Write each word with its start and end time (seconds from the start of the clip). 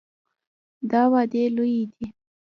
دا 0.89 1.01
وعدې 1.11 1.43
لویې 1.55 1.83
دي. 1.91 2.05